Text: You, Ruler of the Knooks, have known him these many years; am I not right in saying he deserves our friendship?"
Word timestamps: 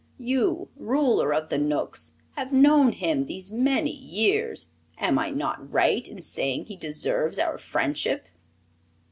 You, 0.17 0.69
Ruler 0.77 1.31
of 1.31 1.49
the 1.49 1.59
Knooks, 1.59 2.13
have 2.31 2.51
known 2.51 2.91
him 2.93 3.27
these 3.27 3.51
many 3.51 3.95
years; 3.95 4.71
am 4.97 5.19
I 5.19 5.29
not 5.29 5.71
right 5.71 6.07
in 6.07 6.23
saying 6.23 6.65
he 6.65 6.75
deserves 6.75 7.37
our 7.37 7.59
friendship?" 7.59 8.25